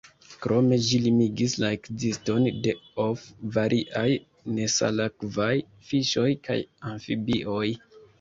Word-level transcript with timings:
Krome 0.43 0.77
ĝi 0.85 0.99
limigis 1.01 1.51
la 1.63 1.67
ekziston 1.75 2.47
de 2.67 2.73
of 3.03 3.25
variaj 3.57 4.05
nesalakvaj 4.61 5.51
fiŝoj 5.91 6.25
kaj 6.49 6.57
amfibioj. 6.93 7.69